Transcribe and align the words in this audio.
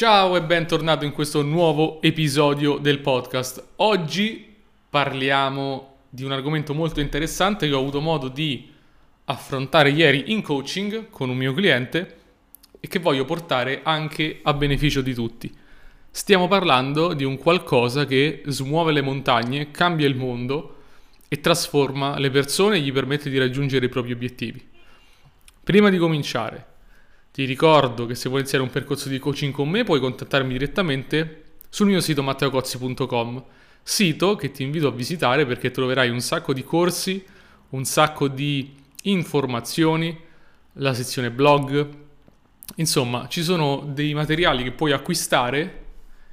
Ciao 0.00 0.34
e 0.34 0.42
bentornato 0.42 1.04
in 1.04 1.12
questo 1.12 1.42
nuovo 1.42 2.00
episodio 2.00 2.78
del 2.78 3.00
podcast. 3.00 3.72
Oggi 3.76 4.56
parliamo 4.88 5.96
di 6.08 6.24
un 6.24 6.32
argomento 6.32 6.72
molto 6.72 7.00
interessante 7.00 7.68
che 7.68 7.74
ho 7.74 7.80
avuto 7.80 8.00
modo 8.00 8.28
di 8.28 8.66
affrontare 9.24 9.90
ieri 9.90 10.32
in 10.32 10.40
coaching 10.40 11.10
con 11.10 11.28
un 11.28 11.36
mio 11.36 11.52
cliente 11.52 12.16
e 12.80 12.88
che 12.88 12.98
voglio 12.98 13.26
portare 13.26 13.80
anche 13.82 14.40
a 14.42 14.54
beneficio 14.54 15.02
di 15.02 15.12
tutti. 15.12 15.54
Stiamo 16.10 16.48
parlando 16.48 17.12
di 17.12 17.24
un 17.24 17.36
qualcosa 17.36 18.06
che 18.06 18.40
smuove 18.46 18.92
le 18.92 19.02
montagne, 19.02 19.70
cambia 19.70 20.06
il 20.06 20.16
mondo 20.16 20.76
e 21.28 21.40
trasforma 21.40 22.18
le 22.18 22.30
persone 22.30 22.76
e 22.76 22.80
gli 22.80 22.90
permette 22.90 23.28
di 23.28 23.36
raggiungere 23.36 23.84
i 23.84 23.90
propri 23.90 24.12
obiettivi. 24.12 24.66
Prima 25.62 25.90
di 25.90 25.98
cominciare, 25.98 26.68
ti 27.32 27.44
ricordo 27.44 28.06
che 28.06 28.14
se 28.14 28.28
vuoi 28.28 28.40
iniziare 28.40 28.64
un 28.64 28.70
percorso 28.70 29.08
di 29.08 29.18
coaching 29.18 29.52
con 29.52 29.68
me 29.68 29.84
puoi 29.84 30.00
contattarmi 30.00 30.52
direttamente 30.52 31.44
sul 31.68 31.86
mio 31.86 32.00
sito 32.00 32.22
matteocozzi.com, 32.22 33.44
sito 33.82 34.34
che 34.34 34.50
ti 34.50 34.64
invito 34.64 34.88
a 34.88 34.92
visitare 34.92 35.46
perché 35.46 35.70
troverai 35.70 36.10
un 36.10 36.20
sacco 36.20 36.52
di 36.52 36.64
corsi, 36.64 37.24
un 37.70 37.84
sacco 37.84 38.26
di 38.26 38.74
informazioni, 39.02 40.18
la 40.74 40.92
sezione 40.92 41.30
blog, 41.30 41.88
insomma 42.76 43.28
ci 43.28 43.42
sono 43.42 43.84
dei 43.86 44.12
materiali 44.12 44.64
che 44.64 44.72
puoi 44.72 44.92
acquistare 44.92 45.84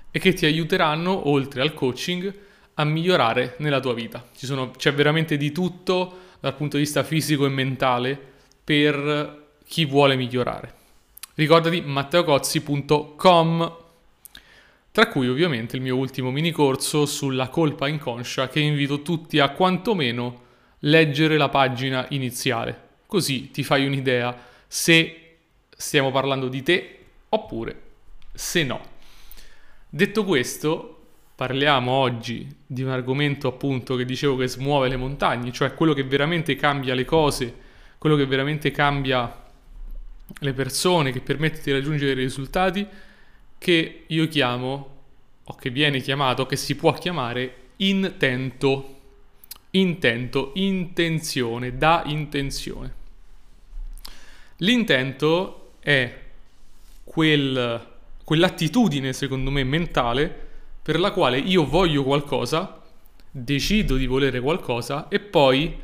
e 0.09 0.19
che 0.19 0.33
ti 0.33 0.45
aiuteranno, 0.45 1.29
oltre 1.29 1.61
al 1.61 1.75
coaching, 1.75 2.33
a 2.73 2.83
migliorare 2.83 3.55
nella 3.59 3.79
tua 3.79 3.93
vita. 3.93 4.25
Sono, 4.33 4.71
c'è 4.71 4.93
veramente 4.93 5.37
di 5.37 5.51
tutto 5.51 6.25
dal 6.39 6.55
punto 6.55 6.77
di 6.77 6.83
vista 6.83 7.03
fisico 7.03 7.45
e 7.45 7.49
mentale 7.49 8.19
per 8.63 9.45
chi 9.65 9.85
vuole 9.85 10.15
migliorare. 10.15 10.76
Ricordati 11.37 11.81
matteocozzi.com 11.81 13.75
tra 14.89 15.07
cui 15.07 15.29
ovviamente 15.29 15.75
il 15.75 15.83
mio 15.83 15.95
ultimo 15.95 16.31
mini 16.31 16.49
corso 16.49 17.05
sulla 17.05 17.49
colpa 17.49 17.87
inconscia 17.87 18.49
che 18.49 18.59
invito 18.59 19.03
tutti 19.03 19.37
a 19.37 19.49
quantomeno 19.49 20.41
leggere 20.79 21.37
la 21.37 21.49
pagina 21.49 22.07
iniziale, 22.09 22.75
così 23.05 23.51
ti 23.51 23.63
fai 23.63 23.85
un'idea 23.85 24.35
se 24.65 25.35
stiamo 25.69 26.09
parlando 26.09 26.47
di 26.47 26.63
te 26.63 26.99
oppure 27.29 27.81
se 28.33 28.63
no. 28.63 28.81
Detto 29.87 30.23
questo, 30.23 31.01
parliamo 31.35 31.91
oggi 31.91 32.47
di 32.65 32.81
un 32.81 32.89
argomento 32.89 33.47
appunto 33.47 33.95
che 33.95 34.05
dicevo 34.05 34.37
che 34.37 34.47
smuove 34.47 34.89
le 34.89 34.97
montagne, 34.97 35.51
cioè 35.51 35.75
quello 35.75 35.93
che 35.93 36.03
veramente 36.03 36.55
cambia 36.55 36.95
le 36.95 37.05
cose, 37.05 37.53
quello 37.99 38.15
che 38.15 38.25
veramente 38.25 38.71
cambia 38.71 39.45
le 40.39 40.53
persone, 40.53 41.11
che 41.11 41.21
permette 41.21 41.61
di 41.63 41.71
raggiungere 41.71 42.13
dei 42.13 42.23
risultati 42.23 42.85
che 43.57 44.03
io 44.05 44.27
chiamo, 44.27 44.95
o 45.43 45.55
che 45.55 45.69
viene 45.69 46.01
chiamato, 46.01 46.45
che 46.45 46.55
si 46.55 46.75
può 46.75 46.93
chiamare 46.93 47.55
intento. 47.77 48.95
Intento, 49.71 50.51
intenzione, 50.55 51.77
da 51.77 52.03
intenzione. 52.05 52.93
L'intento 54.57 55.73
è 55.79 56.21
quel, 57.03 57.87
quell'attitudine, 58.23 59.13
secondo 59.13 59.51
me, 59.51 59.63
mentale 59.63 60.45
per 60.81 60.99
la 60.99 61.11
quale 61.11 61.37
io 61.37 61.65
voglio 61.65 62.03
qualcosa, 62.03 62.81
decido 63.29 63.95
di 63.95 64.07
volere 64.07 64.39
qualcosa 64.39 65.09
e 65.09 65.19
poi 65.19 65.77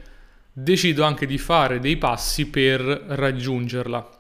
decido 0.52 1.04
anche 1.04 1.26
di 1.26 1.38
fare 1.38 1.80
dei 1.80 1.98
passi 1.98 2.48
per 2.48 2.80
raggiungerla. 2.82 4.13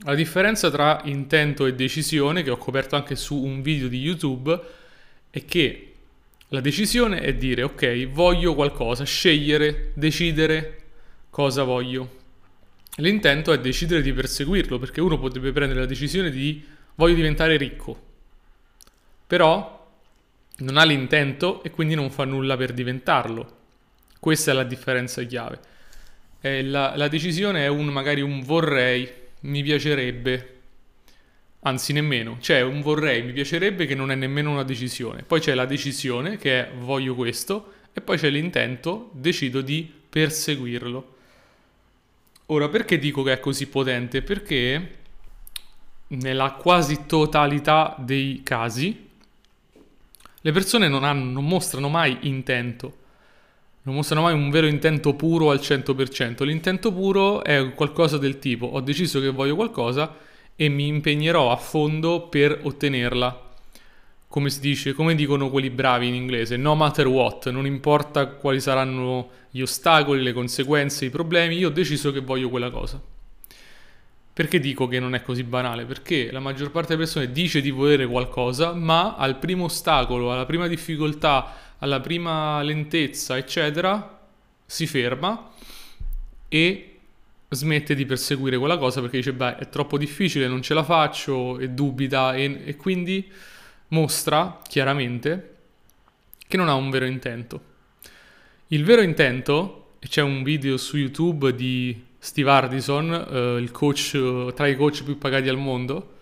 La 0.00 0.14
differenza 0.14 0.70
tra 0.70 1.00
intento 1.04 1.64
e 1.64 1.74
decisione, 1.74 2.42
che 2.42 2.50
ho 2.50 2.58
coperto 2.58 2.96
anche 2.96 3.16
su 3.16 3.42
un 3.42 3.62
video 3.62 3.88
di 3.88 3.98
YouTube, 3.98 4.60
è 5.30 5.44
che 5.44 5.92
la 6.48 6.60
decisione 6.60 7.20
è 7.20 7.34
dire 7.34 7.62
ok, 7.62 8.08
voglio 8.08 8.54
qualcosa, 8.54 9.04
scegliere, 9.04 9.92
decidere 9.94 10.82
cosa 11.30 11.64
voglio. 11.64 12.24
L'intento 12.96 13.52
è 13.52 13.58
decidere 13.58 14.02
di 14.02 14.12
perseguirlo, 14.12 14.78
perché 14.78 15.00
uno 15.00 15.18
potrebbe 15.18 15.50
prendere 15.52 15.80
la 15.80 15.86
decisione 15.86 16.30
di 16.30 16.64
voglio 16.94 17.14
diventare 17.14 17.56
ricco, 17.56 18.00
però 19.26 19.74
non 20.58 20.76
ha 20.76 20.84
l'intento 20.84 21.62
e 21.62 21.70
quindi 21.70 21.94
non 21.94 22.10
fa 22.10 22.24
nulla 22.24 22.56
per 22.56 22.72
diventarlo. 22.72 23.56
Questa 24.20 24.50
è 24.50 24.54
la 24.54 24.64
differenza 24.64 25.22
chiave. 25.24 25.58
La, 26.40 26.94
la 26.96 27.08
decisione 27.08 27.64
è 27.64 27.66
un 27.66 27.86
magari 27.86 28.20
un 28.20 28.40
vorrei, 28.42 29.10
mi 29.46 29.62
piacerebbe, 29.62 30.54
anzi 31.60 31.92
nemmeno, 31.92 32.36
c'è 32.40 32.60
un 32.60 32.80
vorrei, 32.80 33.22
mi 33.22 33.32
piacerebbe 33.32 33.86
che 33.86 33.94
non 33.94 34.10
è 34.10 34.14
nemmeno 34.14 34.50
una 34.50 34.64
decisione. 34.64 35.22
Poi 35.22 35.40
c'è 35.40 35.54
la 35.54 35.66
decisione 35.66 36.36
che 36.36 36.68
è 36.68 36.72
voglio 36.72 37.14
questo 37.14 37.72
e 37.92 38.00
poi 38.00 38.18
c'è 38.18 38.28
l'intento, 38.28 39.10
decido 39.12 39.60
di 39.60 39.90
perseguirlo. 40.08 41.14
Ora, 42.46 42.68
perché 42.68 42.98
dico 42.98 43.22
che 43.22 43.32
è 43.32 43.40
così 43.40 43.66
potente? 43.66 44.22
Perché 44.22 44.94
nella 46.08 46.52
quasi 46.52 47.06
totalità 47.06 47.96
dei 47.98 48.42
casi 48.44 49.04
le 50.40 50.52
persone 50.52 50.86
non, 50.86 51.02
hanno, 51.02 51.32
non 51.32 51.44
mostrano 51.44 51.88
mai 51.88 52.18
intento 52.22 53.04
non 53.86 53.94
mostrano 53.94 54.22
mai 54.22 54.34
un 54.34 54.50
vero 54.50 54.66
intento 54.66 55.14
puro 55.14 55.50
al 55.50 55.58
100%. 55.58 56.44
L'intento 56.44 56.92
puro 56.92 57.44
è 57.44 57.72
qualcosa 57.72 58.18
del 58.18 58.40
tipo 58.40 58.66
ho 58.66 58.80
deciso 58.80 59.20
che 59.20 59.30
voglio 59.30 59.54
qualcosa 59.54 60.16
e 60.56 60.68
mi 60.68 60.88
impegnerò 60.88 61.52
a 61.52 61.56
fondo 61.56 62.26
per 62.28 62.60
ottenerla. 62.62 63.44
Come 64.26 64.50
si 64.50 64.58
dice, 64.58 64.92
come 64.92 65.14
dicono 65.14 65.50
quelli 65.50 65.70
bravi 65.70 66.08
in 66.08 66.14
inglese, 66.14 66.56
no 66.56 66.74
matter 66.74 67.06
what, 67.06 67.48
non 67.50 67.64
importa 67.64 68.26
quali 68.26 68.60
saranno 68.60 69.30
gli 69.50 69.60
ostacoli, 69.60 70.20
le 70.20 70.32
conseguenze, 70.32 71.04
i 71.04 71.10
problemi, 71.10 71.56
io 71.56 71.68
ho 71.68 71.72
deciso 71.72 72.10
che 72.10 72.20
voglio 72.20 72.50
quella 72.50 72.70
cosa. 72.70 73.00
Perché 74.36 74.60
dico 74.60 74.86
che 74.86 75.00
non 75.00 75.14
è 75.14 75.22
così 75.22 75.44
banale? 75.44 75.86
Perché 75.86 76.30
la 76.30 76.40
maggior 76.40 76.70
parte 76.70 76.88
delle 76.88 77.04
persone 77.04 77.32
dice 77.32 77.62
di 77.62 77.70
volere 77.70 78.06
qualcosa, 78.06 78.74
ma 78.74 79.16
al 79.16 79.38
primo 79.38 79.64
ostacolo, 79.64 80.30
alla 80.30 80.44
prima 80.44 80.66
difficoltà, 80.66 81.54
alla 81.78 82.00
prima 82.00 82.60
lentezza, 82.60 83.38
eccetera, 83.38 84.20
si 84.66 84.86
ferma 84.86 85.52
e 86.48 86.98
smette 87.48 87.94
di 87.94 88.04
perseguire 88.04 88.58
quella 88.58 88.76
cosa 88.76 89.00
perché 89.00 89.16
dice, 89.16 89.32
beh, 89.32 89.56
è 89.56 89.68
troppo 89.70 89.96
difficile, 89.96 90.48
non 90.48 90.60
ce 90.60 90.74
la 90.74 90.84
faccio, 90.84 91.58
e 91.58 91.70
dubita 91.70 92.34
e, 92.34 92.60
e 92.62 92.76
quindi 92.76 93.26
mostra 93.88 94.60
chiaramente 94.68 95.54
che 96.46 96.58
non 96.58 96.68
ha 96.68 96.74
un 96.74 96.90
vero 96.90 97.06
intento. 97.06 97.62
Il 98.66 98.84
vero 98.84 99.00
intento, 99.00 99.94
e 99.98 100.08
c'è 100.08 100.20
un 100.20 100.42
video 100.42 100.76
su 100.76 100.98
YouTube 100.98 101.54
di 101.54 102.04
Steve 102.26 102.50
Hardison, 102.50 103.12
eh, 103.30 103.60
il 103.60 103.70
coach, 103.70 104.52
tra 104.52 104.66
i 104.66 104.74
coach 104.74 105.04
più 105.04 105.16
pagati 105.16 105.48
al 105.48 105.58
mondo, 105.58 106.14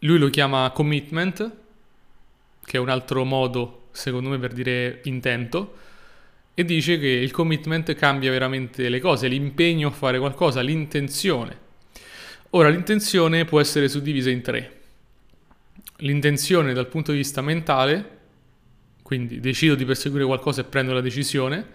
lui 0.00 0.18
lo 0.18 0.28
chiama 0.28 0.70
commitment, 0.74 1.52
che 2.62 2.76
è 2.76 2.80
un 2.80 2.90
altro 2.90 3.24
modo 3.24 3.86
secondo 3.92 4.28
me 4.28 4.38
per 4.38 4.52
dire 4.52 5.00
intento, 5.04 5.76
e 6.52 6.66
dice 6.66 6.98
che 6.98 7.08
il 7.08 7.30
commitment 7.30 7.94
cambia 7.94 8.30
veramente 8.30 8.90
le 8.90 9.00
cose, 9.00 9.26
l'impegno 9.26 9.88
a 9.88 9.90
fare 9.90 10.18
qualcosa, 10.18 10.60
l'intenzione. 10.60 11.58
Ora, 12.50 12.68
l'intenzione 12.68 13.46
può 13.46 13.60
essere 13.60 13.88
suddivisa 13.88 14.28
in 14.28 14.42
tre. 14.42 14.80
L'intenzione 16.00 16.74
dal 16.74 16.88
punto 16.88 17.10
di 17.10 17.16
vista 17.16 17.40
mentale, 17.40 18.18
quindi 19.02 19.40
decido 19.40 19.76
di 19.76 19.86
perseguire 19.86 20.26
qualcosa 20.26 20.60
e 20.60 20.64
prendo 20.64 20.92
la 20.92 21.00
decisione. 21.00 21.66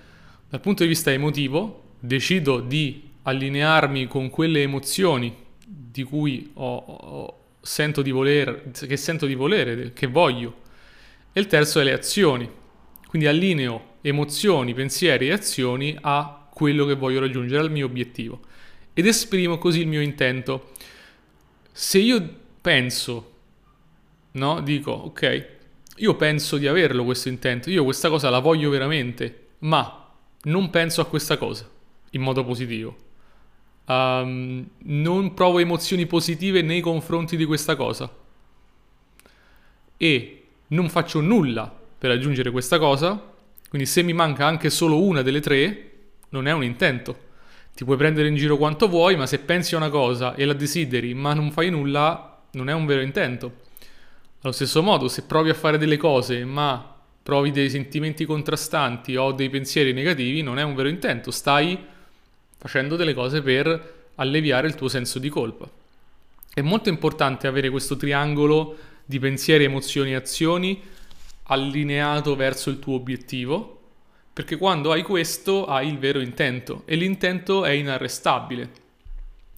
Dal 0.47 0.61
punto 0.61 0.83
di 0.83 0.89
vista 0.89 1.11
emotivo, 1.11 1.87
decido 1.99 2.59
di 2.59 3.09
allinearmi 3.23 4.07
con 4.07 4.29
quelle 4.29 4.61
emozioni 4.61 5.35
di 5.65 6.03
cui 6.03 6.51
ho, 6.53 6.77
ho, 6.77 7.33
sento 7.61 8.01
di 8.01 8.11
volere, 8.11 8.71
che 8.71 8.97
sento 8.97 9.25
di 9.25 9.35
volere, 9.35 9.91
che 9.93 10.07
voglio 10.07 10.67
e 11.33 11.39
il 11.39 11.47
terzo 11.47 11.79
è 11.79 11.83
le 11.83 11.93
azioni. 11.93 12.49
Quindi 13.07 13.27
allineo 13.27 13.97
emozioni, 14.01 14.73
pensieri 14.73 15.27
e 15.27 15.33
azioni 15.33 15.95
a 15.99 16.47
quello 16.51 16.85
che 16.85 16.95
voglio 16.95 17.19
raggiungere, 17.19 17.61
al 17.61 17.71
mio 17.71 17.85
obiettivo. 17.85 18.39
Ed 18.93 19.05
esprimo 19.05 19.57
così 19.57 19.81
il 19.81 19.87
mio 19.87 20.01
intento. 20.01 20.71
Se 21.71 21.97
io 21.99 22.37
penso, 22.61 23.31
no, 24.31 24.61
dico, 24.61 24.91
ok, 24.91 25.47
io 25.97 26.15
penso 26.15 26.57
di 26.57 26.67
averlo 26.67 27.03
questo 27.03 27.29
intento, 27.29 27.69
io 27.69 27.83
questa 27.83 28.09
cosa 28.09 28.29
la 28.29 28.39
voglio 28.39 28.69
veramente, 28.69 29.47
ma 29.59 30.13
non 30.43 30.69
penso 30.69 31.01
a 31.01 31.05
questa 31.05 31.37
cosa 31.37 31.77
in 32.11 32.21
modo 32.21 32.43
positivo. 32.43 32.95
Um, 33.85 34.67
non 34.83 35.33
provo 35.33 35.59
emozioni 35.59 36.05
positive 36.05 36.61
nei 36.61 36.81
confronti 36.81 37.35
di 37.35 37.45
questa 37.45 37.75
cosa. 37.75 38.11
E 39.97 40.43
non 40.67 40.89
faccio 40.89 41.21
nulla 41.21 41.73
per 41.97 42.11
raggiungere 42.11 42.51
questa 42.51 42.77
cosa, 42.77 43.33
quindi 43.67 43.87
se 43.87 44.01
mi 44.03 44.13
manca 44.13 44.45
anche 44.45 44.69
solo 44.69 45.01
una 45.01 45.21
delle 45.21 45.41
tre, 45.41 45.91
non 46.29 46.47
è 46.47 46.51
un 46.51 46.63
intento. 46.63 47.27
Ti 47.75 47.85
puoi 47.85 47.97
prendere 47.97 48.27
in 48.27 48.35
giro 48.35 48.57
quanto 48.57 48.87
vuoi, 48.87 49.15
ma 49.15 49.25
se 49.25 49.39
pensi 49.39 49.73
a 49.73 49.77
una 49.77 49.89
cosa 49.89 50.35
e 50.35 50.45
la 50.45 50.53
desideri 50.53 51.13
ma 51.13 51.33
non 51.33 51.51
fai 51.51 51.69
nulla, 51.69 52.41
non 52.51 52.69
è 52.69 52.73
un 52.73 52.85
vero 52.85 53.01
intento. 53.01 53.67
Allo 54.41 54.53
stesso 54.53 54.81
modo, 54.81 55.07
se 55.07 55.23
provi 55.23 55.49
a 55.49 55.53
fare 55.53 55.77
delle 55.77 55.97
cose 55.97 56.45
ma 56.45 56.95
provi 57.21 57.51
dei 57.51 57.69
sentimenti 57.69 58.25
contrastanti 58.25 59.15
o 59.15 59.31
dei 59.31 59.49
pensieri 59.49 59.93
negativi, 59.93 60.41
non 60.41 60.57
è 60.57 60.63
un 60.63 60.75
vero 60.75 60.89
intento, 60.89 61.29
stai 61.29 61.77
facendo 62.59 62.97
delle 62.97 63.13
cose 63.13 63.41
per 63.41 64.09
alleviare 64.15 64.67
il 64.67 64.75
tuo 64.75 64.89
senso 64.89 65.17
di 65.17 65.29
colpa. 65.29 65.67
È 66.53 66.61
molto 66.61 66.89
importante 66.89 67.47
avere 67.47 67.69
questo 67.69 67.95
triangolo 67.95 68.77
di 69.05 69.17
pensieri, 69.17 69.63
emozioni 69.63 70.11
e 70.11 70.15
azioni 70.15 70.81
allineato 71.43 72.35
verso 72.35 72.69
il 72.69 72.79
tuo 72.79 72.95
obiettivo, 72.95 73.79
perché 74.33 74.57
quando 74.57 74.91
hai 74.91 75.03
questo 75.03 75.65
hai 75.65 75.87
il 75.87 75.97
vero 75.97 76.19
intento 76.19 76.83
e 76.85 76.95
l'intento 76.95 77.63
è 77.63 77.71
inarrestabile. 77.71 78.69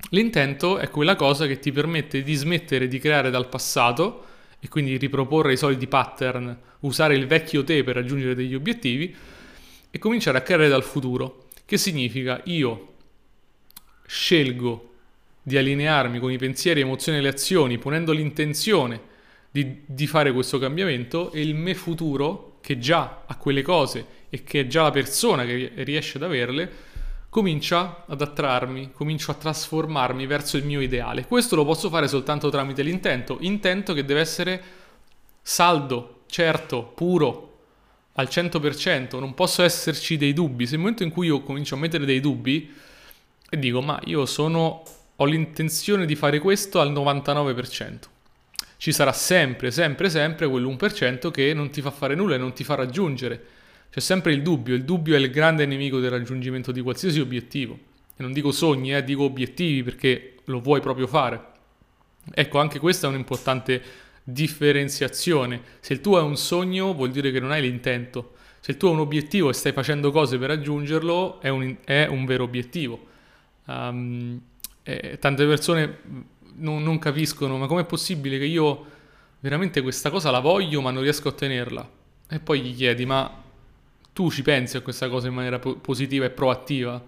L'intento 0.10 0.78
è 0.78 0.90
quella 0.90 1.16
cosa 1.16 1.48
che 1.48 1.60
ti 1.60 1.72
permette 1.72 2.22
di 2.22 2.34
smettere 2.34 2.88
di 2.88 3.00
creare 3.00 3.32
dal 3.32 3.50
passato 3.50 4.26
e 4.60 4.68
quindi 4.68 4.98
riproporre 4.98 5.54
i 5.54 5.58
soliti 5.58 5.88
pattern, 5.88 6.56
usare 6.82 7.16
il 7.16 7.26
vecchio 7.26 7.64
te 7.64 7.84
per 7.84 7.96
raggiungere 7.96 8.36
degli 8.36 8.54
obiettivi 8.54 9.14
e 9.90 10.00
cominciare 10.00 10.38
a 10.38 10.42
creare 10.42 10.70
dal 10.70 10.84
futuro. 10.84 11.48
Che 11.66 11.78
significa 11.78 12.42
io 12.46 12.91
scelgo 14.12 14.90
di 15.42 15.58
allinearmi 15.58 16.20
con 16.20 16.34
i 16.34 16.38
pensieri, 16.38 16.82
emozioni 16.82 17.20
e 17.20 17.22
le 17.22 17.30
azioni, 17.30 17.78
ponendo 17.78 18.12
l'intenzione 18.12 19.00
di, 19.50 19.84
di, 19.86 20.06
fare 20.06 20.34
questo 20.34 20.60
cambiamento 20.60 21.32
e 21.32 21.42
il 21.42 21.56
me 21.56 21.74
futuro, 21.76 22.58
che 22.60 22.78
già 22.78 23.24
ha 23.26 23.36
quelle 23.38 23.62
cose 23.62 24.06
e 24.30 24.44
che 24.44 24.62
è 24.62 24.68
già 24.68 24.84
la 24.84 24.92
persona 24.92 25.46
che 25.46 25.72
riesce 25.78 26.18
ad 26.18 26.24
averle, 26.24 26.70
comincia 27.30 28.04
ad 28.06 28.22
attrarmi, 28.22 28.92
comincio 28.92 29.32
a 29.32 29.36
trasformarmi 29.36 30.26
verso 30.26 30.58
il 30.58 30.66
mio 30.66 30.82
ideale. 30.82 31.26
Questo 31.26 31.56
lo 31.56 31.64
posso 31.64 31.90
fare 31.90 32.10
soltanto 32.10 32.50
tramite 32.50 32.84
l'intento, 32.84 33.38
intento 33.40 33.94
che 33.94 34.04
deve 34.04 34.20
essere 34.20 34.64
saldo, 35.42 36.24
certo, 36.26 36.84
puro, 36.84 37.60
al 38.16 38.28
100%, 38.30 39.20
non 39.20 39.34
posso 39.34 39.64
esserci 39.64 40.18
dei 40.18 40.34
dubbi. 40.34 40.66
Se 40.66 40.72
nel 40.72 40.82
momento 40.82 41.04
in 41.04 41.12
cui 41.12 41.28
io 41.28 41.42
comincio 41.44 41.76
a 41.76 41.78
mettere 41.78 42.04
dei 42.04 42.20
dubbi 42.20 42.90
e 43.54 43.60
dico 43.60 43.82
ma 43.82 44.00
io 44.06 44.26
sono 44.26 44.84
ho 45.18 45.26
l'intenzione 45.26 46.06
di 46.06 46.16
fare 46.16 46.40
questo 46.40 46.80
al 46.80 46.92
99%. 46.94 48.00
Ci 48.78 48.92
sarà 48.92 49.12
sempre, 49.12 49.70
sempre, 49.70 50.10
sempre 50.10 50.48
quell'1% 50.48 51.30
che 51.30 51.54
non 51.54 51.70
ti 51.70 51.82
fa 51.82 51.92
fare 51.92 52.16
nulla 52.16 52.36
e 52.36 52.38
non 52.38 52.54
ti 52.54 52.64
fa 52.64 52.76
raggiungere. 52.76 53.46
C'è 53.92 54.00
sempre 54.00 54.32
il 54.32 54.42
dubbio, 54.42 54.74
il 54.74 54.84
dubbio 54.86 55.16
è 55.16 55.20
il 55.20 55.30
grande 55.30 55.66
nemico 55.66 56.00
del 56.00 56.10
raggiungimento 56.10 56.72
di 56.72 56.82
qualsiasi 56.82 57.20
obiettivo. 57.20 57.78
E 58.16 58.24
non 58.24 58.32
dico 58.32 58.52
sogni, 58.52 58.96
eh, 58.96 59.04
dico 59.04 59.24
obiettivi 59.24 59.84
perché 59.84 60.38
lo 60.46 60.62
vuoi 60.62 60.80
proprio 60.80 61.08
fare. 61.08 61.50
Ecco, 62.34 62.60
anche 62.60 62.80
questa 62.80 63.06
è 63.06 63.10
un'importante 63.10 63.82
differenziazione. 64.24 65.62
Se 65.82 65.94
il 65.94 66.02
tuo 66.02 66.18
è 66.18 66.22
un 66.22 66.38
sogno, 66.38 66.94
vuol 66.94 67.12
dire 67.12 67.32
che 67.32 67.42
non 67.42 67.52
hai 67.52 67.62
l'intento. 67.62 68.36
Se 68.62 68.72
il 68.72 68.78
tuo 68.78 68.90
è 68.90 68.94
un 68.94 69.00
obiettivo 69.00 69.50
e 69.50 69.54
stai 69.54 69.74
facendo 69.74 70.10
cose 70.10 70.40
per 70.40 70.48
raggiungerlo, 70.48 71.42
è 71.42 71.50
un, 71.50 71.78
è 71.84 72.08
un 72.08 72.26
vero 72.26 72.46
obiettivo. 72.46 73.10
Um, 73.72 74.42
eh, 74.84 75.18
tante 75.20 75.46
persone 75.46 76.00
non, 76.56 76.84
non 76.84 77.00
capiscono, 77.00 77.58
ma 77.58 77.68
com'è 77.68 77.86
possibile 77.86 78.38
che 78.38 78.46
io 78.46 78.86
veramente 79.40 79.82
questa 79.82 80.10
cosa 80.10 80.32
la 80.32 80.40
voglio 80.40 80.82
ma 80.82 80.92
non 80.92 81.04
riesco 81.04 81.28
a 81.28 81.32
ottenerla? 81.32 81.90
E 82.30 82.40
poi 82.40 82.62
gli 82.62 82.76
chiedi, 82.76 83.06
ma 83.06 83.44
tu 84.14 84.30
ci 84.30 84.42
pensi 84.42 84.78
a 84.78 84.82
questa 84.82 85.10
cosa 85.10 85.28
in 85.28 85.34
maniera 85.34 85.60
po- 85.60 85.76
positiva 85.76 86.26
e 86.26 86.30
proattiva? 86.30 87.04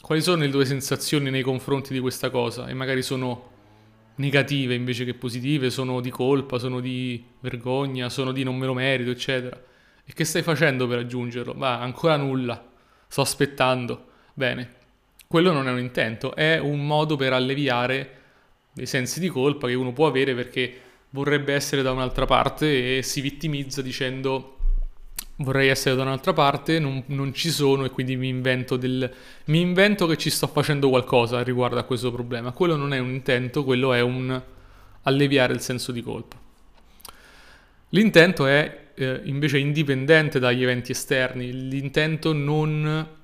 Quali 0.00 0.22
sono 0.22 0.42
le 0.42 0.50
tue 0.50 0.64
sensazioni 0.64 1.30
nei 1.30 1.42
confronti 1.42 1.92
di 1.92 2.00
questa 2.00 2.30
cosa? 2.30 2.66
E 2.66 2.74
magari 2.74 3.02
sono 3.02 3.56
negative 4.16 4.74
invece 4.74 5.04
che 5.04 5.14
positive, 5.14 5.70
sono 5.70 6.00
di 6.00 6.10
colpa, 6.10 6.58
sono 6.58 6.80
di 6.80 7.22
vergogna, 7.40 8.08
sono 8.08 8.32
di 8.32 8.42
non 8.42 8.56
me 8.56 8.66
lo 8.66 8.74
merito, 8.74 9.10
eccetera. 9.10 9.60
E 10.04 10.12
che 10.12 10.24
stai 10.24 10.42
facendo 10.42 10.86
per 10.86 10.98
raggiungerlo? 10.98 11.52
Ma 11.54 11.80
ancora 11.80 12.16
nulla. 12.16 12.66
Sto 13.06 13.20
aspettando. 13.20 14.06
Bene, 14.34 14.76
quello 15.28 15.52
non 15.52 15.68
è 15.68 15.70
un 15.70 15.78
intento, 15.78 16.34
è 16.34 16.58
un 16.58 16.86
modo 16.86 17.16
per 17.16 17.34
alleviare 17.34 18.16
dei 18.72 18.86
sensi 18.86 19.20
di 19.20 19.28
colpa 19.28 19.66
che 19.66 19.74
uno 19.74 19.92
può 19.92 20.06
avere 20.06 20.34
perché 20.34 20.80
vorrebbe 21.10 21.52
essere 21.52 21.82
da 21.82 21.92
un'altra 21.92 22.24
parte 22.24 22.96
e 22.96 23.02
si 23.02 23.20
vittimizza 23.20 23.82
dicendo 23.82 24.56
vorrei 25.36 25.68
essere 25.68 25.94
da 25.94 26.02
un'altra 26.02 26.32
parte, 26.32 26.78
non, 26.78 27.02
non 27.08 27.34
ci 27.34 27.50
sono 27.50 27.84
e 27.84 27.90
quindi 27.90 28.16
mi 28.16 28.28
invento, 28.28 28.76
del, 28.76 29.12
mi 29.44 29.60
invento 29.60 30.06
che 30.06 30.16
ci 30.16 30.30
sto 30.30 30.46
facendo 30.46 30.88
qualcosa 30.88 31.42
riguardo 31.42 31.78
a 31.78 31.84
questo 31.84 32.10
problema. 32.10 32.52
Quello 32.52 32.76
non 32.76 32.94
è 32.94 32.98
un 32.98 33.10
intento, 33.10 33.64
quello 33.64 33.92
è 33.92 34.00
un 34.00 34.42
alleviare 35.02 35.52
il 35.52 35.60
senso 35.60 35.92
di 35.92 36.00
colpa. 36.00 36.36
L'intento 37.90 38.46
è 38.46 38.86
eh, 38.94 39.20
invece 39.24 39.58
indipendente 39.58 40.38
dagli 40.38 40.62
eventi 40.62 40.92
esterni, 40.92 41.68
l'intento 41.68 42.32
non 42.32 43.16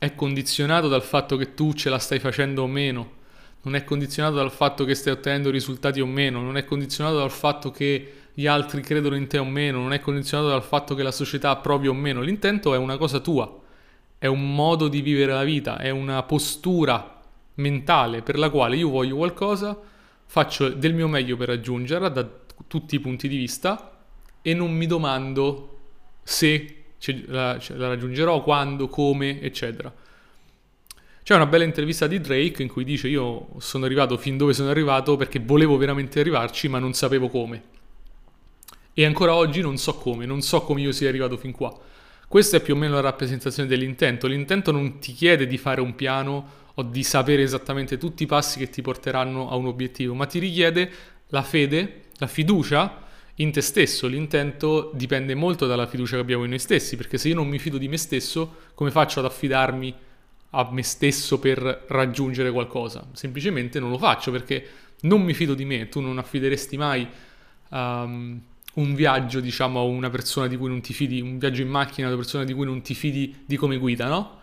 è 0.00 0.14
condizionato 0.14 0.88
dal 0.88 1.02
fatto 1.02 1.36
che 1.36 1.52
tu 1.52 1.74
ce 1.74 1.90
la 1.90 1.98
stai 1.98 2.20
facendo 2.20 2.62
o 2.62 2.66
meno, 2.66 3.18
non 3.64 3.74
è 3.74 3.84
condizionato 3.84 4.36
dal 4.36 4.50
fatto 4.50 4.86
che 4.86 4.94
stai 4.94 5.12
ottenendo 5.12 5.50
risultati 5.50 6.00
o 6.00 6.06
meno, 6.06 6.40
non 6.40 6.56
è 6.56 6.64
condizionato 6.64 7.18
dal 7.18 7.30
fatto 7.30 7.70
che 7.70 8.14
gli 8.32 8.46
altri 8.46 8.80
credono 8.80 9.14
in 9.14 9.26
te 9.26 9.36
o 9.36 9.44
meno, 9.44 9.78
non 9.78 9.92
è 9.92 10.00
condizionato 10.00 10.48
dal 10.48 10.62
fatto 10.62 10.94
che 10.94 11.02
la 11.02 11.12
società 11.12 11.50
approvi 11.50 11.86
o 11.86 11.92
meno. 11.92 12.22
L'intento 12.22 12.72
è 12.72 12.78
una 12.78 12.96
cosa 12.96 13.18
tua, 13.20 13.60
è 14.16 14.24
un 14.24 14.54
modo 14.54 14.88
di 14.88 15.02
vivere 15.02 15.34
la 15.34 15.44
vita, 15.44 15.76
è 15.76 15.90
una 15.90 16.22
postura 16.22 17.20
mentale 17.56 18.22
per 18.22 18.38
la 18.38 18.48
quale 18.48 18.76
io 18.76 18.88
voglio 18.88 19.16
qualcosa, 19.16 19.78
faccio 20.24 20.70
del 20.70 20.94
mio 20.94 21.08
meglio 21.08 21.36
per 21.36 21.48
raggiungerla 21.48 22.08
da 22.08 22.26
tutti 22.66 22.94
i 22.94 23.00
punti 23.00 23.28
di 23.28 23.36
vista 23.36 23.98
e 24.40 24.54
non 24.54 24.72
mi 24.72 24.86
domando 24.86 25.78
se 26.22 26.79
la, 27.26 27.60
la 27.68 27.88
raggiungerò, 27.88 28.42
quando, 28.42 28.88
come, 28.88 29.40
eccetera. 29.40 29.92
C'è 31.22 31.34
una 31.34 31.46
bella 31.46 31.64
intervista 31.64 32.06
di 32.06 32.20
Drake 32.20 32.62
in 32.62 32.68
cui 32.68 32.82
dice 32.82 33.06
io 33.08 33.50
sono 33.58 33.84
arrivato 33.84 34.16
fin 34.16 34.36
dove 34.36 34.52
sono 34.52 34.70
arrivato 34.70 35.16
perché 35.16 35.38
volevo 35.38 35.76
veramente 35.76 36.18
arrivarci 36.18 36.66
ma 36.68 36.78
non 36.78 36.92
sapevo 36.92 37.28
come. 37.28 37.62
E 38.94 39.04
ancora 39.04 39.34
oggi 39.34 39.60
non 39.60 39.76
so 39.76 39.94
come, 39.94 40.26
non 40.26 40.42
so 40.42 40.62
come 40.62 40.80
io 40.80 40.92
sia 40.92 41.08
arrivato 41.08 41.36
fin 41.36 41.52
qua. 41.52 41.72
Questa 42.26 42.56
è 42.56 42.60
più 42.60 42.74
o 42.74 42.76
meno 42.76 42.94
la 42.94 43.00
rappresentazione 43.00 43.68
dell'intento. 43.68 44.26
L'intento 44.26 44.72
non 44.72 44.98
ti 44.98 45.12
chiede 45.12 45.46
di 45.46 45.58
fare 45.58 45.80
un 45.80 45.94
piano 45.94 46.58
o 46.74 46.82
di 46.82 47.02
sapere 47.02 47.42
esattamente 47.42 47.98
tutti 47.98 48.24
i 48.24 48.26
passi 48.26 48.58
che 48.58 48.70
ti 48.70 48.82
porteranno 48.82 49.50
a 49.50 49.56
un 49.56 49.66
obiettivo, 49.66 50.14
ma 50.14 50.26
ti 50.26 50.38
richiede 50.38 50.90
la 51.28 51.42
fede, 51.42 52.06
la 52.16 52.26
fiducia 52.26 53.08
in 53.36 53.52
te 53.52 53.60
stesso. 53.60 54.06
L'intento 54.06 54.90
dipende 54.94 55.34
molto 55.34 55.66
dalla 55.66 55.86
fiducia 55.86 56.16
che 56.16 56.22
abbiamo 56.22 56.44
in 56.44 56.50
noi 56.50 56.58
stessi, 56.58 56.96
perché 56.96 57.18
se 57.18 57.28
io 57.28 57.34
non 57.34 57.48
mi 57.48 57.58
fido 57.58 57.78
di 57.78 57.88
me 57.88 57.96
stesso, 57.96 58.56
come 58.74 58.90
faccio 58.90 59.20
ad 59.20 59.26
affidarmi 59.26 59.94
a 60.50 60.68
me 60.72 60.82
stesso 60.82 61.38
per 61.38 61.84
raggiungere 61.88 62.50
qualcosa? 62.50 63.06
Semplicemente 63.12 63.78
non 63.78 63.90
lo 63.90 63.98
faccio 63.98 64.30
perché 64.30 64.66
non 65.02 65.22
mi 65.22 65.34
fido 65.34 65.54
di 65.54 65.64
me. 65.64 65.88
Tu 65.88 66.00
non 66.00 66.18
affideresti 66.18 66.76
mai 66.76 67.08
um, 67.70 68.40
un 68.74 68.94
viaggio, 68.94 69.40
diciamo, 69.40 69.80
a 69.80 69.82
una 69.82 70.10
persona 70.10 70.46
di 70.46 70.56
cui 70.56 70.68
non 70.68 70.80
ti 70.80 70.92
fidi, 70.92 71.20
un 71.20 71.38
viaggio 71.38 71.62
in 71.62 71.68
macchina 71.68 72.06
a 72.06 72.10
una 72.10 72.18
persona 72.18 72.44
di 72.44 72.52
cui 72.52 72.66
non 72.66 72.82
ti 72.82 72.94
fidi 72.94 73.42
di 73.46 73.56
come 73.56 73.78
guida, 73.78 74.08
no? 74.08 74.38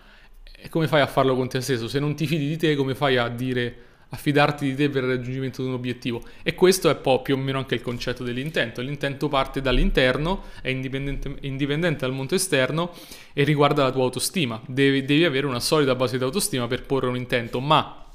E 0.60 0.70
come 0.70 0.88
fai 0.88 1.02
a 1.02 1.08
farlo 1.08 1.36
con 1.36 1.48
te 1.48 1.62
stesso? 1.62 1.88
Se 1.88 2.00
non 2.00 2.16
ti 2.16 2.26
fidi 2.26 2.48
di 2.48 2.58
te, 2.58 2.76
come 2.76 2.96
fai 2.96 3.18
a 3.18 3.28
dire 3.28 3.76
affidarti 4.10 4.66
di 4.66 4.76
te 4.76 4.90
per 4.90 5.04
il 5.04 5.10
raggiungimento 5.10 5.62
di 5.62 5.68
un 5.68 5.74
obiettivo. 5.74 6.24
E 6.44 6.56
questo 6.56 6.90
è 6.90 6.96
poi 6.96 7.22
più 7.22 7.36
o 7.36 7.38
meno 7.38 7.58
anche 7.58 7.76
il 7.76 7.82
concetto 7.82 8.24
dell'intento. 8.24 8.82
L'intento 8.82 9.28
parte 9.28 9.62
dall'interno, 9.62 10.44
è 10.62 10.70
indipendente, 10.70 11.36
indipendente 11.42 12.06
dal 12.06 12.14
mondo 12.14 12.36
esterno 12.36 12.94
e 13.34 13.44
riguarda 13.44 13.84
la 13.84 13.92
tua 13.92 14.04
autostima. 14.04 14.62
Devi, 14.66 15.04
devi 15.04 15.26
avere 15.26 15.46
una 15.46 15.60
solida 15.60 15.96
base 15.96 16.18
di 16.18 16.24
autostima 16.24 16.68
per 16.68 16.84
porre 16.84 17.08
un 17.08 17.18
intento, 17.18 17.60
ma 17.60 18.06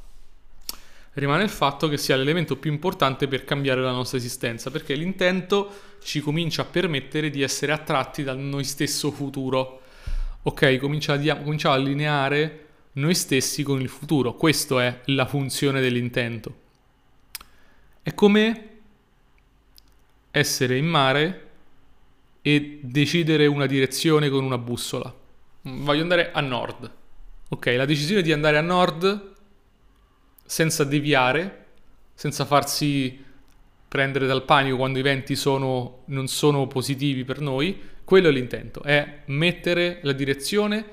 rimane 1.14 1.42
il 1.42 1.50
fatto 1.50 1.88
che 1.88 1.98
sia 1.98 2.16
l'elemento 2.16 2.56
più 2.56 2.72
importante 2.72 3.28
per 3.28 3.44
cambiare 3.44 3.82
la 3.82 3.92
nostra 3.92 4.16
esistenza, 4.16 4.70
perché 4.70 4.94
l'intento 4.94 5.70
ci 6.02 6.20
comincia 6.20 6.62
a 6.62 6.66
permettere 6.66 7.28
di 7.28 7.42
essere 7.42 7.72
attratti 7.72 8.22
dal 8.22 8.38
noi 8.38 8.64
stesso 8.64 9.10
futuro. 9.10 9.80
Ok, 10.44 10.78
comincia 10.78 11.12
a, 11.12 11.36
comincia 11.36 11.70
a 11.70 11.74
allineare 11.74 12.61
noi 12.94 13.14
stessi 13.14 13.62
con 13.62 13.80
il 13.80 13.88
futuro. 13.88 14.34
Questa 14.34 14.82
è 14.82 15.00
la 15.06 15.26
funzione 15.26 15.80
dell'intento. 15.80 16.60
È 18.02 18.12
come 18.14 18.68
essere 20.30 20.76
in 20.76 20.86
mare 20.86 21.50
e 22.42 22.80
decidere 22.82 23.46
una 23.46 23.66
direzione 23.66 24.28
con 24.28 24.44
una 24.44 24.58
bussola. 24.58 25.14
Voglio 25.62 26.02
andare 26.02 26.32
a 26.32 26.40
nord. 26.40 26.90
Ok, 27.48 27.66
la 27.76 27.84
decisione 27.84 28.22
di 28.22 28.32
andare 28.32 28.58
a 28.58 28.62
nord 28.62 29.30
senza 30.44 30.84
deviare, 30.84 31.66
senza 32.14 32.44
farsi 32.44 33.24
prendere 33.86 34.26
dal 34.26 34.44
panico 34.44 34.76
quando 34.76 34.98
i 34.98 35.02
venti 35.02 35.36
sono, 35.36 36.02
non 36.06 36.26
sono 36.26 36.66
positivi 36.66 37.24
per 37.24 37.40
noi, 37.40 37.78
quello 38.04 38.28
è 38.28 38.32
l'intento, 38.32 38.82
è 38.82 39.20
mettere 39.26 40.00
la 40.02 40.12
direzione 40.12 40.84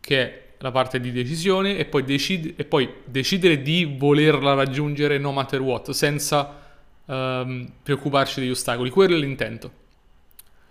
che 0.00 0.20
è 0.20 0.43
la 0.64 0.70
parte 0.70 0.98
di 0.98 1.12
decisione 1.12 1.76
e 1.76 1.84
poi, 1.84 2.04
decid- 2.04 2.54
e 2.58 2.64
poi 2.64 2.88
decidere 3.04 3.60
di 3.60 3.96
volerla 3.98 4.54
raggiungere 4.54 5.18
no 5.18 5.30
matter 5.30 5.60
what, 5.60 5.90
senza 5.90 6.58
ehm, 7.04 7.70
preoccuparci 7.82 8.40
degli 8.40 8.48
ostacoli, 8.48 8.88
quello 8.88 9.14
è 9.14 9.18
l'intento. 9.18 9.82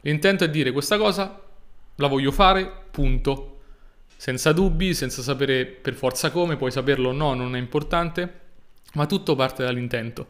L'intento 0.01 0.45
è 0.45 0.49
dire 0.49 0.71
questa 0.71 0.97
cosa 0.97 1.39
la 1.97 2.07
voglio 2.07 2.31
fare, 2.31 2.71
punto. 2.89 3.59
Senza 4.17 4.51
dubbi, 4.51 4.95
senza 4.95 5.21
sapere 5.21 5.65
per 5.65 5.93
forza 5.93 6.31
come, 6.31 6.55
puoi 6.55 6.71
saperlo 6.71 7.09
o 7.09 7.11
no, 7.11 7.35
non 7.35 7.55
è 7.55 7.59
importante, 7.59 8.39
ma 8.93 9.05
tutto 9.05 9.35
parte 9.35 9.63
dall'intento. 9.63 10.25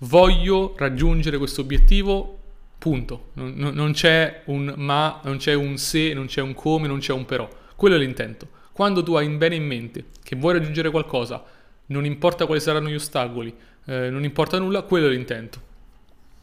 Voglio 0.00 0.74
raggiungere 0.76 1.38
questo 1.38 1.62
obiettivo, 1.62 2.38
punto. 2.76 3.28
Non, 3.34 3.54
non, 3.56 3.92
c'è 3.92 4.42
un 4.46 4.74
ma, 4.76 5.18
non 5.24 5.38
c'è 5.38 5.54
un 5.54 5.78
se, 5.78 6.12
non 6.12 6.26
c'è 6.26 6.42
un 6.42 6.52
come, 6.52 6.86
non 6.86 6.98
c'è 6.98 7.14
un 7.14 7.24
però. 7.24 7.48
Quello 7.74 7.94
è 7.94 7.98
l'intento. 7.98 8.60
Quando 8.72 9.02
tu 9.02 9.14
hai 9.14 9.28
bene 9.28 9.54
in 9.54 9.66
mente 9.66 10.06
che 10.22 10.36
vuoi 10.36 10.54
raggiungere 10.54 10.90
qualcosa, 10.90 11.44
non 11.86 12.04
importa 12.04 12.46
quali 12.46 12.60
saranno 12.60 12.88
gli 12.88 12.94
ostacoli, 12.94 13.54
eh, 13.86 14.10
non 14.10 14.24
importa 14.24 14.58
nulla, 14.58 14.82
quello 14.82 15.06
è 15.06 15.10
l'intento. 15.10 15.70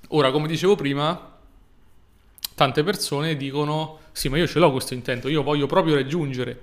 Ora, 0.09 0.31
come 0.31 0.47
dicevo 0.47 0.75
prima, 0.75 1.37
tante 2.55 2.83
persone 2.83 3.35
dicono 3.35 3.99
sì, 4.11 4.27
ma 4.27 4.37
io 4.37 4.47
ce 4.47 4.59
l'ho 4.59 4.71
questo 4.71 4.93
intento, 4.93 5.27
io 5.27 5.43
voglio 5.43 5.65
proprio 5.65 5.95
raggiungere. 5.95 6.59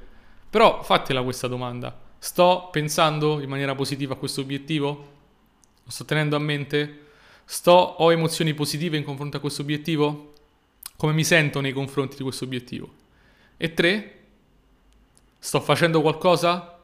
Però 0.49 0.83
fatela 0.83 1.23
questa 1.23 1.49
domanda. 1.49 1.99
Sto 2.19 2.69
pensando 2.71 3.41
in 3.41 3.49
maniera 3.49 3.75
positiva 3.75 4.15
a 4.15 4.17
questo 4.17 4.41
obiettivo? 4.41 5.15
Lo 5.83 5.91
sto 5.91 6.05
tenendo 6.05 6.37
a 6.37 6.39
mente? 6.39 7.05
Sto, 7.45 7.73
ho 7.73 8.13
emozioni 8.13 8.55
positive 8.55 8.97
in 8.97 9.05
confronto 9.05 9.37
a 9.37 9.41
questo 9.41 9.63
obiettivo? 9.63 10.33
Come 10.97 11.13
mi 11.13 11.25
sento 11.25 11.61
nei 11.61 11.73
confronti 11.73 12.17
di 12.17 12.23
questo 12.23 12.45
obiettivo? 12.45 12.93
E 13.57 13.75
tre, 13.75 14.16
sto 15.47 15.61
facendo 15.61 16.01
qualcosa? 16.01 16.77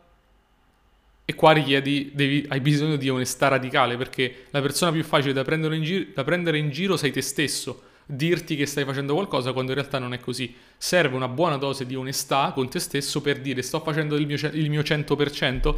E 1.25 1.35
qua 1.35 1.51
richiedi, 1.51 2.13
devi, 2.15 2.47
hai 2.49 2.61
bisogno 2.61 2.95
di 2.95 3.09
onestà 3.09 3.49
radicale 3.49 3.97
perché 3.97 4.45
la 4.51 4.61
persona 4.61 4.93
più 4.93 5.03
facile 5.03 5.33
da 5.33 5.43
prendere 5.43 5.75
in, 5.75 5.83
giro, 5.83 6.11
da 6.15 6.23
prendere 6.23 6.59
in 6.59 6.71
giro 6.71 6.97
sei 6.97 7.11
te 7.11 7.23
stesso 7.23 7.83
dirti 8.07 8.55
che 8.55 8.67
stai 8.67 8.85
facendo 8.85 9.15
qualcosa 9.15 9.53
quando 9.53 9.73
in 9.73 9.79
realtà 9.79 9.99
non 9.99 10.13
è 10.13 10.21
così. 10.21 10.55
Serve 10.77 11.17
una 11.17 11.27
buona 11.27 11.57
dose 11.57 11.87
di 11.87 11.97
onestà 11.97 12.53
con 12.55 12.69
te 12.69 12.79
stesso 12.79 13.21
per 13.21 13.41
dire 13.41 13.63
sto 13.63 13.81
facendo 13.81 14.15
il 14.15 14.27
mio, 14.27 14.37
il 14.53 14.71
mio 14.71 14.83
100%. 14.83 15.75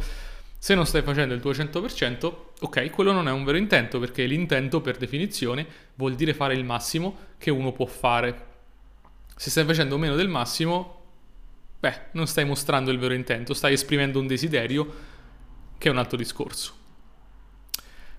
Se 0.59 0.75
non 0.75 0.85
stai 0.85 1.01
facendo 1.01 1.33
il 1.33 1.41
tuo 1.41 1.53
100%, 1.53 2.33
ok, 2.59 2.91
quello 2.91 3.11
non 3.11 3.27
è 3.27 3.31
un 3.31 3.43
vero 3.45 3.57
intento 3.57 3.97
perché 3.97 4.25
l'intento 4.27 4.79
per 4.81 4.97
definizione 4.97 5.65
vuol 5.95 6.13
dire 6.13 6.35
fare 6.35 6.53
il 6.53 6.63
massimo 6.63 7.17
che 7.39 7.49
uno 7.49 7.71
può 7.71 7.87
fare. 7.87 8.53
Se 9.35 9.49
stai 9.49 9.65
facendo 9.65 9.97
meno 9.97 10.15
del 10.15 10.27
massimo, 10.27 10.94
beh, 11.89 12.01
non 12.11 12.25
stai 12.25 12.45
mostrando 12.45 12.89
il 12.89 12.97
vero 12.97 13.13
intento, 13.13 13.53
stai 13.53 13.73
esprimendo 13.73 14.19
un 14.19 14.25
desiderio 14.25 15.13
che 15.77 15.87
è 15.87 15.91
un 15.91 15.97
altro 15.97 16.17
discorso. 16.17 16.73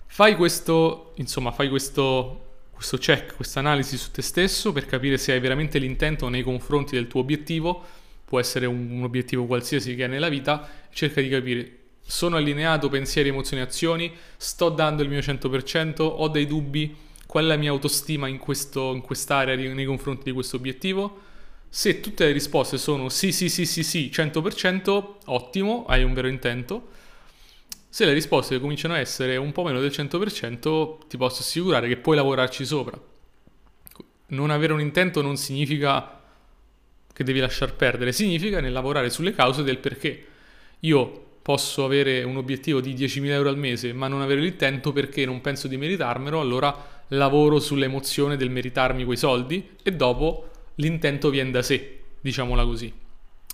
Fai 0.05 0.35
questo, 0.35 1.13
insomma, 1.15 1.51
fai 1.51 1.67
questo 1.67 2.43
questo 2.77 2.97
check, 2.97 3.35
questa 3.35 3.59
analisi 3.59 3.97
su 3.97 4.11
te 4.11 4.21
stesso 4.21 4.71
per 4.71 4.85
capire 4.85 5.17
se 5.17 5.31
hai 5.31 5.39
veramente 5.39 5.79
l'intento 5.79 6.29
nei 6.29 6.43
confronti 6.43 6.93
del 6.95 7.07
tuo 7.07 7.21
obiettivo, 7.21 7.83
può 8.23 8.39
essere 8.39 8.67
un, 8.67 8.91
un 8.91 9.03
obiettivo 9.03 9.45
qualsiasi 9.45 9.95
che 9.95 10.03
hai 10.03 10.09
nella 10.09 10.29
vita, 10.29 10.69
cerca 10.91 11.19
di 11.19 11.27
capire 11.27 11.77
sono 12.01 12.37
allineato 12.37 12.87
pensieri, 12.87 13.29
emozioni, 13.29 13.63
azioni, 13.63 14.13
sto 14.37 14.69
dando 14.69 15.01
il 15.01 15.09
mio 15.09 15.19
100%, 15.19 16.01
ho 16.03 16.27
dei 16.29 16.45
dubbi, 16.45 16.95
qual 17.25 17.45
è 17.45 17.47
la 17.47 17.57
mia 17.57 17.71
autostima 17.71 18.27
in, 18.27 18.37
questo, 18.37 18.93
in 18.93 19.01
quest'area 19.01 19.55
nei 19.55 19.85
confronti 19.85 20.25
di 20.25 20.31
questo 20.31 20.55
obiettivo. 20.55 21.21
Se 21.69 21.99
tutte 21.99 22.25
le 22.25 22.31
risposte 22.31 22.77
sono 22.77 23.09
sì, 23.09 23.31
sì, 23.31 23.49
sì, 23.49 23.65
sì, 23.65 23.83
sì, 23.83 24.09
100%, 24.11 25.15
ottimo, 25.25 25.85
hai 25.87 26.03
un 26.03 26.13
vero 26.13 26.27
intento. 26.27 26.89
Se 27.89 28.05
le 28.05 28.13
risposte 28.13 28.59
cominciano 28.59 28.93
a 28.93 28.99
essere 28.99 29.37
un 29.37 29.51
po' 29.51 29.63
meno 29.63 29.79
del 29.79 29.91
100%, 29.91 31.07
ti 31.07 31.17
posso 31.17 31.41
assicurare 31.41 31.87
che 31.87 31.97
puoi 31.97 32.15
lavorarci 32.15 32.65
sopra. 32.65 32.99
Non 34.27 34.49
avere 34.49 34.73
un 34.73 34.81
intento 34.81 35.21
non 35.21 35.37
significa 35.37 36.21
che 37.13 37.23
devi 37.23 37.39
lasciar 37.39 37.75
perdere, 37.75 38.11
significa 38.11 38.59
nel 38.59 38.71
lavorare 38.71 39.09
sulle 39.09 39.33
cause 39.33 39.63
del 39.63 39.77
perché. 39.77 40.25
Io 40.81 41.25
posso 41.41 41.85
avere 41.85 42.23
un 42.23 42.37
obiettivo 42.37 42.81
di 42.81 42.93
10.000 42.93 43.29
euro 43.29 43.49
al 43.49 43.57
mese 43.57 43.93
ma 43.93 44.09
non 44.09 44.21
avere 44.21 44.41
l'intento 44.41 44.91
perché 44.91 45.25
non 45.25 45.41
penso 45.41 45.67
di 45.67 45.77
meritarmelo, 45.77 46.41
allora 46.41 47.03
lavoro 47.09 47.59
sull'emozione 47.59 48.35
del 48.35 48.49
meritarmi 48.49 49.05
quei 49.05 49.15
soldi 49.15 49.77
e 49.81 49.93
dopo 49.93 50.49
l'intento 50.77 51.29
viene 51.29 51.51
da 51.51 51.61
sé, 51.61 51.99
diciamola 52.19 52.63
così. 52.63 52.91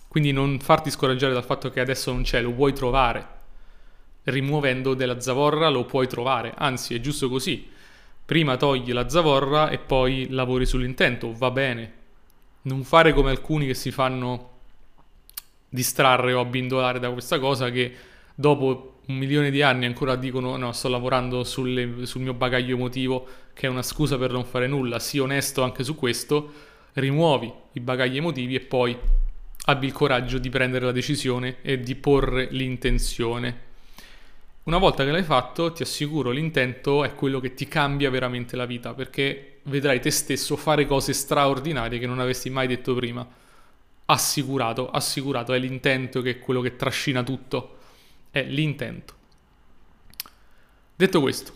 Quindi 0.07 0.31
non 0.31 0.59
farti 0.59 0.89
scoraggiare 0.89 1.33
dal 1.33 1.43
fatto 1.43 1.69
che 1.69 1.79
adesso 1.79 2.11
non 2.11 2.21
c'è, 2.21 2.41
lo 2.41 2.53
vuoi 2.53 2.73
trovare 2.73 3.41
rimuovendo 4.23 4.93
della 4.93 5.19
zavorra 5.19 5.69
lo 5.69 5.85
puoi 5.85 6.07
trovare, 6.07 6.53
anzi 6.55 6.95
è 6.95 6.99
giusto 6.99 7.29
così. 7.29 7.69
Prima 8.25 8.55
togli 8.55 8.93
la 8.93 9.09
zavorra 9.09 9.69
e 9.69 9.79
poi 9.79 10.27
lavori 10.29 10.65
sull'intento, 10.65 11.33
va 11.33 11.51
bene. 11.51 12.01
Non 12.63 12.83
fare 12.83 13.13
come 13.13 13.31
alcuni 13.31 13.65
che 13.65 13.73
si 13.73 13.91
fanno 13.91 14.51
distrarre 15.67 16.33
o 16.33 16.39
abbindolare 16.39 16.99
da 16.99 17.09
questa 17.11 17.39
cosa 17.39 17.69
che 17.69 17.93
dopo 18.33 18.99
un 19.05 19.17
milione 19.17 19.51
di 19.51 19.61
anni 19.61 19.85
ancora 19.85 20.15
dicono 20.15 20.55
no, 20.55 20.71
sto 20.71 20.87
lavorando 20.87 21.43
sulle, 21.43 22.05
sul 22.05 22.21
mio 22.21 22.33
bagaglio 22.33 22.75
emotivo 22.75 23.27
che 23.53 23.67
è 23.67 23.69
una 23.69 23.81
scusa 23.81 24.17
per 24.17 24.31
non 24.31 24.45
fare 24.45 24.67
nulla, 24.67 24.99
sii 24.99 25.19
onesto 25.19 25.61
anche 25.61 25.83
su 25.83 25.95
questo, 25.95 26.51
rimuovi 26.93 27.51
i 27.73 27.79
bagagli 27.79 28.17
emotivi 28.17 28.55
e 28.55 28.61
poi 28.61 28.97
abbi 29.65 29.85
il 29.85 29.93
coraggio 29.93 30.37
di 30.37 30.49
prendere 30.49 30.85
la 30.85 30.91
decisione 30.91 31.57
e 31.61 31.79
di 31.79 31.95
porre 31.95 32.47
l'intenzione. 32.51 33.71
Una 34.63 34.77
volta 34.77 35.03
che 35.03 35.11
l'hai 35.11 35.23
fatto, 35.23 35.73
ti 35.73 35.83
assicuro, 35.83 36.31
l'intento 36.31 37.03
è 37.03 37.13
quello 37.15 37.39
che 37.39 37.53
ti 37.53 37.67
cambia 37.67 38.09
veramente 38.09 38.55
la 38.55 38.65
vita, 38.65 38.93
perché 38.93 39.59
vedrai 39.63 39.99
te 39.99 40.09
stesso 40.09 40.55
fare 40.55 40.85
cose 40.85 41.11
straordinarie 41.11 41.99
che 41.99 42.07
non 42.07 42.19
avresti 42.19 42.49
mai 42.49 42.67
detto 42.67 42.93
prima. 42.93 43.27
Assicurato, 44.05 44.89
assicurato, 44.89 45.53
è 45.53 45.59
l'intento 45.59 46.21
che 46.21 46.31
è 46.31 46.39
quello 46.39 46.61
che 46.61 46.77
trascina 46.77 47.23
tutto. 47.23 47.77
È 48.31 48.41
l'intento. 48.41 49.13
Detto 50.95 51.19
questo, 51.19 51.53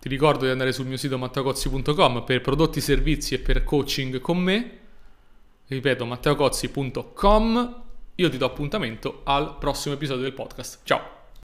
ti 0.00 0.08
ricordo 0.08 0.46
di 0.46 0.50
andare 0.50 0.72
sul 0.72 0.86
mio 0.86 0.96
sito 0.96 1.18
matteocozzi.com 1.18 2.24
per 2.24 2.40
prodotti, 2.40 2.80
servizi 2.80 3.34
e 3.34 3.38
per 3.38 3.64
coaching 3.64 4.18
con 4.20 4.38
me. 4.38 4.78
Ripeto, 5.66 6.06
matteocozzi.com. 6.06 7.82
Io 8.14 8.28
ti 8.30 8.38
do 8.38 8.46
appuntamento 8.46 9.20
al 9.24 9.58
prossimo 9.58 9.94
episodio 9.94 10.22
del 10.22 10.32
podcast. 10.32 10.80
Ciao! 10.84 11.19